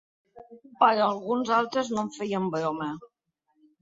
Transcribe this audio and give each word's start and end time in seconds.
Però 0.79 1.03
alguns 1.09 1.53
altres 1.57 1.93
no 1.97 2.03
en 2.07 2.11
feien 2.19 2.49
broma. 2.57 2.89